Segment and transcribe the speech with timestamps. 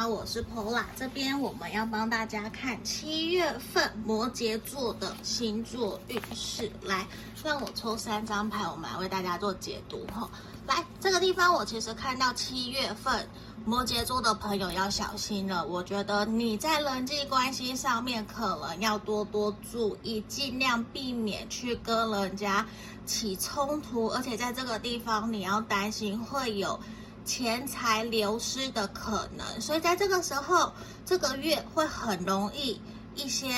[0.00, 6.72] 好，我是 Pola，这边我们要帮大家看七月份摩羯座的星座运势。
[6.80, 7.06] 来，
[7.44, 10.26] 让我抽三张牌，我们来为大家做解读哈。
[10.66, 13.28] 来，这个地方我其实看到七月份
[13.66, 15.66] 摩羯座的朋友要小心了。
[15.66, 22.66] 我觉得你在人际关系上面可能要多多注意，尽量避免去跟人家
[23.04, 26.80] 起冲突，而且在这个地方你要担心会有。
[27.24, 30.72] 钱财流失的可能，所以在这个时候，
[31.06, 32.80] 这个月会很容易
[33.22, 33.48] 一些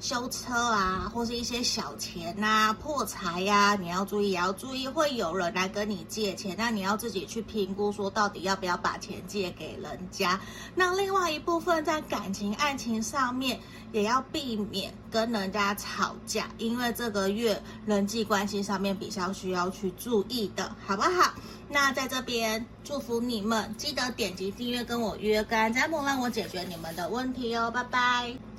[0.00, 10.40] 修车啊，或是一些小钱呐、啊、破财呀、啊，你要注意，也要注意会有人来跟你借钱，那你要自己去评估，说到底要不要把钱借给人家。
[10.74, 21.34] 那另外一部分在感情、爱情上面，也要避免跟人家吵架，因为这个月人际关系上面比较需要去注意的，好不好？
[21.68, 28.51] 那在这边祝福你们，记得点击订阅跟我约个占卜，让我解决你们的问题哦，拜拜。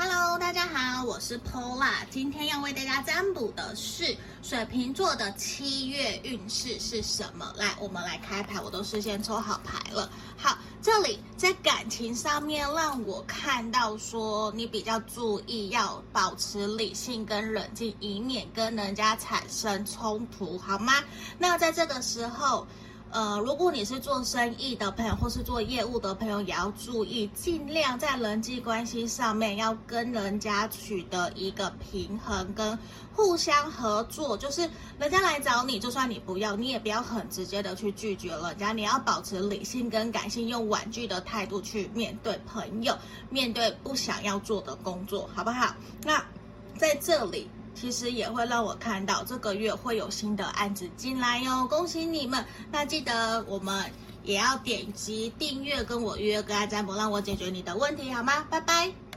[0.00, 7.52] Hello，大家好，我是 Pola，今天要为大家占卜的是水瓶座的七月运势是什么？
[7.56, 10.08] 来，我们来开牌，我都事先抽好牌了。
[10.36, 20.92] 好，这里在感情上面让我看到说你比较注意，要保持理性跟冷静，以免跟人家产生冲突，好吗？
[21.38, 22.64] 那在这个时候。
[23.10, 32.78] 呃，如果你是做生意的朋友，或是做业务的朋友，也要注意，尽量在人际关系上面要跟人家取得一个平衡，跟
[33.14, 34.36] 互相合作。
[34.36, 42.94] 就是人家来找你，就算你不要，你也不要很直接的去拒绝人家，你要保持理性跟感性，用婉拒的态度去面对朋友，
[43.30, 45.74] 面对不想要做的工作，好不好？
[46.04, 46.22] 那
[46.76, 47.48] 在这里。
[47.80, 52.44] 其实也会让我看到这个月会有新的案子进来哟，恭喜你们！
[52.72, 53.84] 那记得我们
[54.24, 58.44] 也要点击订阅，跟我约个占卜，让我解决你的问题好吗？
[58.50, 59.07] 拜拜。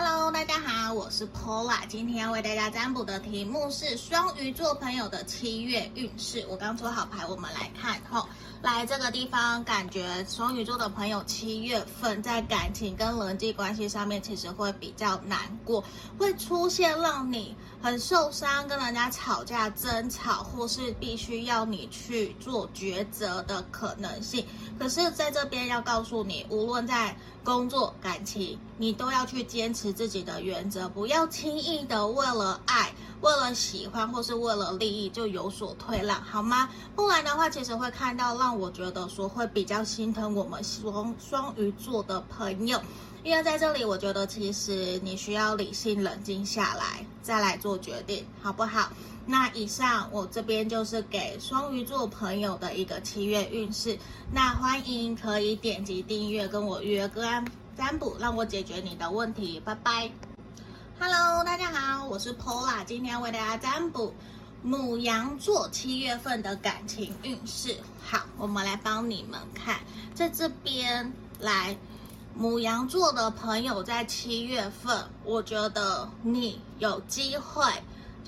[0.00, 6.46] Hello，大家好，我是 Pola，今天要为大家占卜的题目是双鱼座朋友的七月运势。
[6.48, 8.28] 我刚抽好牌，我们来看吼。
[8.62, 15.82] 来这个地方，感觉双鱼座的朋友七月份在感情跟人际关系上面，其实会比较难过，
[16.16, 24.46] 会出现让你很受伤，跟人家吵架、争吵，或是必须要你去做抉择的可能性。
[24.78, 32.92] 可是在这边要告诉你，无论在工作、感情，你都要去坚持自己的原则，不要轻易的为了爱。
[33.20, 36.68] 为了喜欢或是为了利益就有所退让，好吗？
[36.94, 42.80] 不然的话，其实会看到让我觉得说会比较心疼我们双双鱼座的朋友，
[43.28, 48.90] 因为在这里我觉得其实你需要理性冷静下来再来做决定，好不好？
[49.26, 53.98] 那以上我这边就是给双鱼座朋友的一个七月运势，
[54.32, 57.44] 那欢迎可以点击订阅跟我约个案
[57.76, 60.10] 占卜，让我解决你的问题，拜拜。
[60.98, 64.14] Hello，大家好，我是 Pola，今天为大家占卜
[64.64, 67.76] 牡羊座七月份的感情运势。
[68.02, 69.80] 好，我们来帮你们看，
[70.14, 71.76] 在这边来，
[72.38, 77.64] 母羊座的朋友在七月份，我觉得你有机会。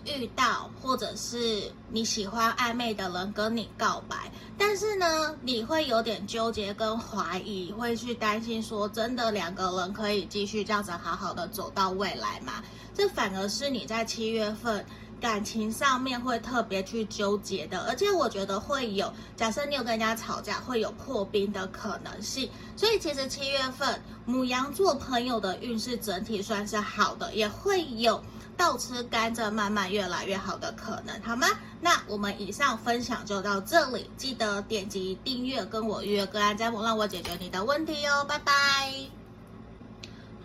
[0.06, 12.62] 遇到或者是你喜欢暧昧的人跟你告白，但是呢，你会有点纠结跟怀疑，会去担心说，真的两个人可以继续这样子好好的走到未来吗？
[12.94, 14.84] 这反而是你在七月份
[15.20, 22.50] 感情上面会特别去纠结的，而且我觉得会有，假设你有跟人家吵架，会有破冰的可能性。
[22.76, 28.22] 所以其实七月份母羊座朋友的运势整体算是好的，也会有。
[28.56, 31.46] 倒吃甘蔗，慢慢越来越好的可能，好吗？
[31.80, 39.19] 那我们以上分享就到这里，记得点击订阅，跟我预约个案占卜，让我解决你的问题哟，拜拜。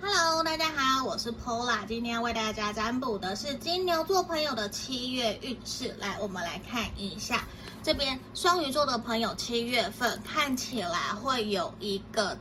[0.02, 5.96] Hello，大家好，我是 Pola，今天为大家占卜的是金牛座朋友的七月运势。
[6.00, 7.46] 来，我们来看一下，
[7.82, 12.38] 这边双鱼座的朋友七月份看起来会有一个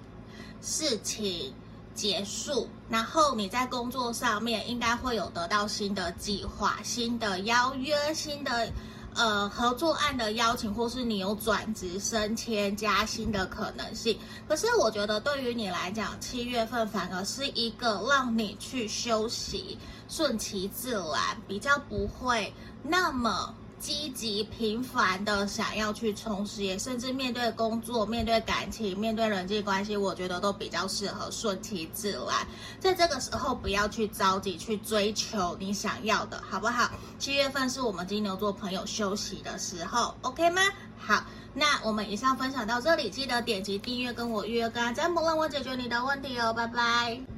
[0.61, 1.55] 事情。
[1.95, 8.69] 结束，然后你在工作上面应该会有得到新的计划、新的邀约、新的
[9.15, 14.19] 呃合作案的邀请，或是你有转职、升迁、加薪的可能性。
[14.49, 19.79] 可是我觉得对于你来讲，七月份反而是一个让你去休息、
[20.09, 22.53] 顺其自然，比较不会
[22.83, 32.47] 那么积极频繁的想要去冲事业，甚至面对工作、面对感情、面对人际关系，我觉得都比较适合顺其自然。
[32.81, 36.91] 在这个时候，不要去着急去追求你想要的，好不好？
[37.19, 40.63] 七月份是我们金牛座朋友休息的时候，OK 吗？
[40.99, 41.23] 好，
[41.53, 47.34] 那我们以上分享到这里，记得点击订阅，跟我预约个案占卜，让我解决你的问题哦，拜拜。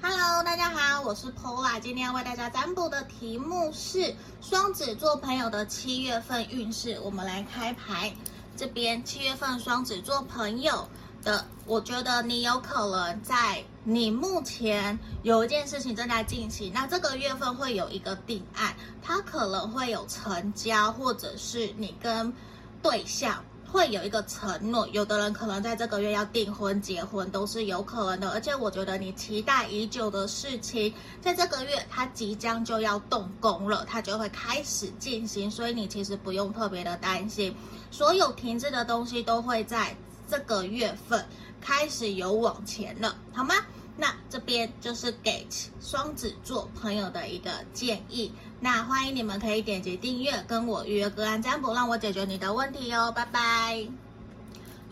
[0.00, 7.00] Hello，大家好，我是 Pola，今天要为大家占卜的题目是双子座朋友的七月份运势。
[7.02, 8.14] 我们来开牌，
[8.56, 10.88] 这边七月份双子座朋友
[11.24, 22.32] 的，我觉得你有可能在你目前有一件事情正在进行，那这个月份会有一个定案，它可能会有成交，或者是你跟
[22.80, 23.44] 对象。
[23.70, 37.54] 会有一个承诺，有的人可能在这个月要订婚、结婚都是有可能的，而且我觉得你期待已久的事情，在这个月它即将就要动工了，它就会开始进行，所以你其实不用特别的担心，
[37.90, 39.94] 所有停滞的东西都会在
[40.26, 41.24] 这个月份
[41.60, 43.54] 开始有往前了，好吗？
[44.00, 45.44] 那这边就是给
[45.80, 48.32] 双子座朋友的一个建议。
[48.60, 53.10] 那欢迎你们可以点击订阅，跟我预约个案占卜，让我解决你的问题哦。
[53.10, 53.88] 拜拜。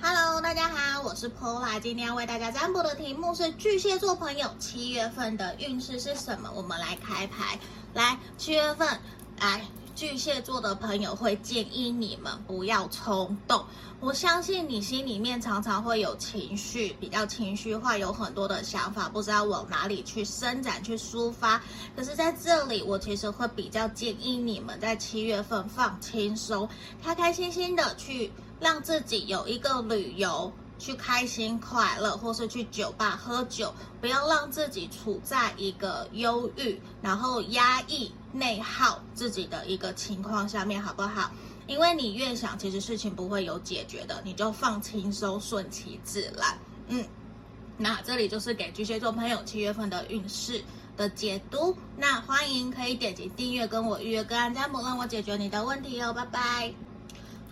[0.02, 6.50] Hello，大家好，我是 Paula，今天要为大家占卜的题目是巨蟹座朋友七月份的运势是什么？
[6.52, 7.58] 我们来开牌。
[7.94, 9.00] 来，七月份，
[9.38, 9.64] 来。
[9.96, 13.64] 巨蟹座的朋友会建议你们不要冲动。
[13.98, 21.62] 我相信你心里面常常会有情绪，比较情绪化，有很多的想法，不知道往哪里去伸展、去抒发。
[21.96, 26.68] 可是在这里，我其实会比较建议你们在七月份放轻松，
[27.02, 30.52] 开开心心的去让自己有一个旅游。
[30.78, 41.30] 去开心快乐，或是去酒吧喝酒，不要让自己处在一个忧郁，然后压抑、内耗自己的一个情况下面，好不好？
[41.66, 46.58] 因为你越想，其实事情不会有解决的，你就放轻松，顺其自然。
[46.88, 47.04] 嗯，
[47.76, 50.62] 那这里就是给巨蟹座朋友七月份的运势
[50.96, 51.76] 的解读。
[51.96, 56.12] 那欢迎可以点击订阅，跟我预约个案占卜，让我解决你的问题哦。
[56.12, 56.85] 拜拜。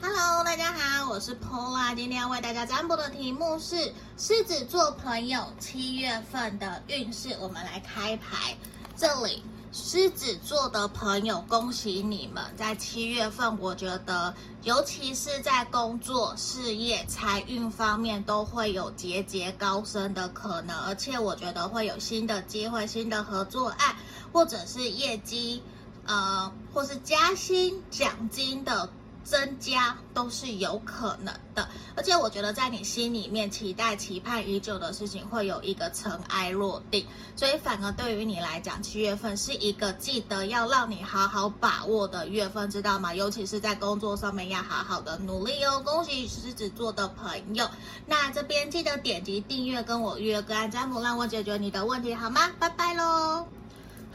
[0.06, 7.34] Hello，大家好，我是 Paula，今天要为大家占卜的题目是狮子座朋友七月份的运势。
[7.40, 8.54] 我们来开牌，
[8.98, 9.42] 这里
[9.72, 23.96] 狮子座的朋友，恭喜你们在七月份，我觉得尤其是在工作、事业、财运方面都会有节节高升的可能，而且我觉得会有新的机会、新的合作案，
[24.34, 25.62] 或者是业绩，
[26.04, 28.90] 呃，或是加薪、奖金的。
[29.24, 31.66] 增加都是有可能的，
[31.96, 43.14] 而且我觉得在你心里面期待、期盼已久的事情会有一个尘埃落定，所以反而对于你来讲，七月份是一个记得要让你好好把握的月份，知道吗？
[43.14, 45.80] 尤其是在工作上面要好好的努力哦。
[45.82, 47.68] 恭喜狮子座的朋友，
[48.06, 52.50] 那这边记得点击订阅，跟我预约个案占卜，让我解决你的问题好吗？
[52.58, 53.46] 拜拜喽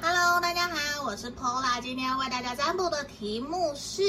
[0.01, 4.03] ！Hello，大家好，我是 Pola，今天为大家占卜的题目是。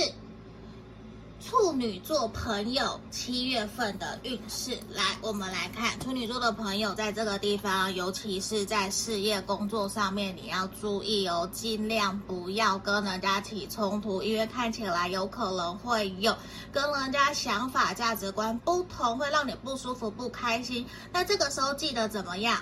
[1.41, 16.37] 处女座朋友七月份的运势，来，我们来看处女座的朋友在这个地方，尤其是在事业工作上面，你要注意哦，尽量不要跟人家起冲突，因为看起来有可能会有
[16.71, 20.87] 跟人家想法、价值观不同，会让你不舒服、不开心。
[21.11, 22.59] 那这个时候记得怎么样？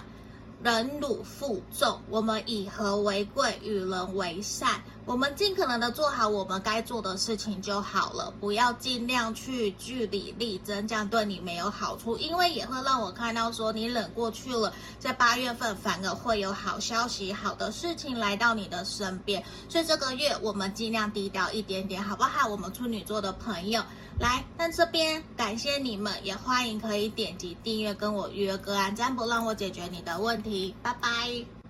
[0.63, 4.83] 忍辱负重，我们以和为贵，与人为善。
[5.09, 19.43] 我们尽可能的做好我们该做的事情就好了，不要尽量去据理力争，这样对你没有好处，因为也会让我看到说你冷过去了，在八月份反而会有好消息、好的事情来到你的身边。
[19.67, 22.47] 所以这个月我们尽量低调一点点，好不好？
[22.47, 23.83] 我们处女座的朋友。
[24.21, 30.75] 来，那这边感谢你们，也欢迎可以点击订阅跟我预约个案占卜，让我解决你的问题。
[30.83, 31.68] 拜拜。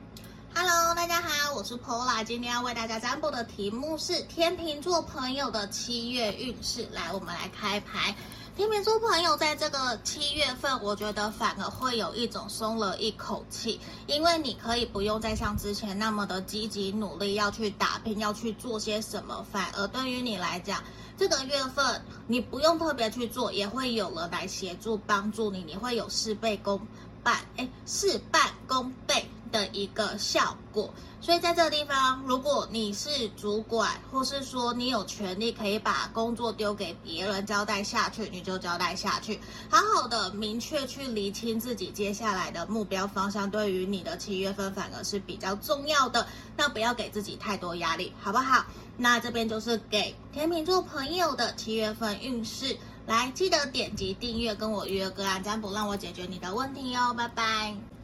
[0.61, 6.89] Hello，大家好，我是 Pola，今天要为大家占卜的题目是天秤座朋友的七月运势。
[6.93, 8.17] 来，我们来开牌。
[8.57, 20.83] 天秤座朋友在这个七月份，我觉得反而会有一种松了一口气，因为你可以不用再像之前那么的积极努力，要去打拼，要去做些什么，反而对于你来讲。
[21.17, 26.85] 这个月份你不用特别去做，也会有人来协助帮助你，你会有事倍功
[27.23, 30.93] 半，哎，事半功倍，的一个效果。
[31.21, 46.25] 所以在这个地方，如果你是主管，或是说你有权利可以把工作丢给别人交代下去，你就交代下去，好好的明确去厘清自己接下来的目标方向，对于你的七月份反而是比较重要的。
[46.57, 48.65] 那不要给自己太多压力，好不好？
[48.97, 52.77] 那这边就是给天秤座朋友的七月份运势，
[53.07, 57.98] 来记得点击订阅，跟我预约个案占卜，让我解决你的问题哦，拜拜。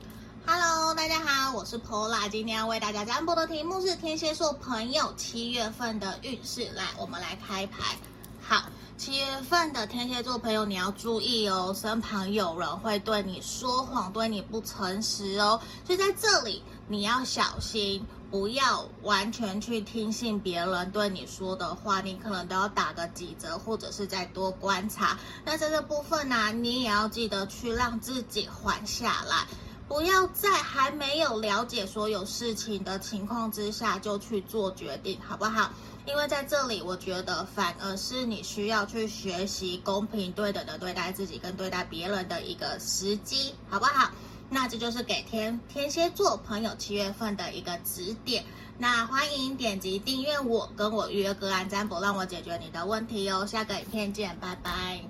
[0.47, 6.71] Hello，大家好，我是 Pola，今天要为大家占卜的题目是天蝎座朋友七月份的运势。
[6.75, 7.97] 来，我们来开牌。
[8.43, 8.65] 好，
[8.99, 25.19] 七月份的天蝎座朋友，你要注意哦，身旁有人会对你说谎，对你不诚实哦，所以在这里你要小心，不要完全去听信别人对你说的话，你可能都要打个几折，或者是再多观察。
[25.43, 29.47] 那在这部分呢、你也要记得去让自己缓下来。
[29.95, 35.71] 不要在还没有了解所有事情的情况之下就去做决定，好不好？
[36.05, 44.11] 因为在这里，我觉得反而是你需要去学习公平对等的对待自己跟对待别人的一个时机，好不好？
[44.51, 48.45] 那这就是给天天蝎座朋友七月份的一个指点。
[48.77, 53.47] 那欢迎点击订阅我，跟我约个案占卜，让我解决你的问题哦。
[53.47, 55.05] 下个影片见，拜拜。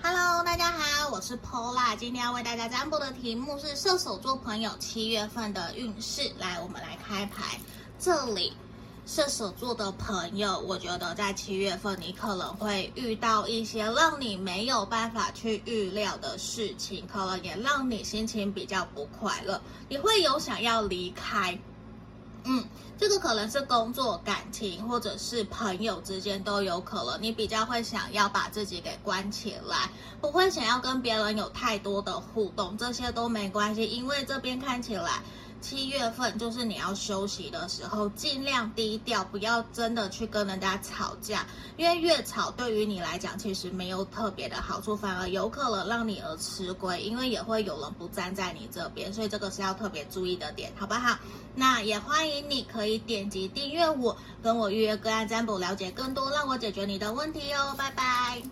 [0.00, 6.30] Hello，大家好，我是 Pola，今天要为大家占卜的题目是射手座朋友七月份的运势。
[6.38, 7.58] 来，我们来开牌。
[7.98, 8.52] 这里，
[9.06, 21.58] 射手座的朋友，我觉得在七月份你可能会遇到一些让你没有办法去预料的事情，可能也让你心情比较不快乐，你会有想要离开。
[22.44, 22.64] 嗯，
[22.98, 27.18] 这个可能是工作、感情，或者是朋友之间都有可能。
[27.20, 29.90] 你比较会想要把自己给关起来，
[30.20, 35.22] 不会想要跟别人有太多的互动，这些都没关系，因为这边看起来。
[35.60, 41.46] 七月份就是你要休息的时候，尽量低调，不要真的去跟人家吵架，
[41.76, 51.18] 因为越吵对于你来讲其实没有特别的好处，反而有可能让你而吃亏，因为也会有人不站在你这边，所以这个是要特别注意的点，好不好？
[51.54, 58.42] 那也欢迎你可以点击订阅我，跟我预约个案占卜，了解更多，让我解决你的问题哦，拜拜。